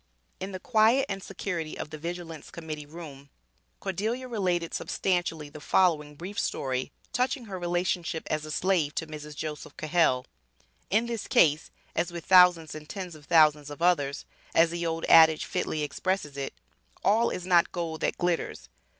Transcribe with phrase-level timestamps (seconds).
[0.39, 3.29] In the quiet and security of the Vigilance Committee Room,
[3.79, 9.35] Cordelia related substantially the following brief story touching her relationship as a slave to Mrs.
[9.35, 10.25] Joseph Cahell.
[10.89, 14.25] In this case, as with thousands and tens of thousands of others,
[14.55, 16.55] as the old adage fitly expresses it,
[17.03, 18.69] "All is not gold that glitters."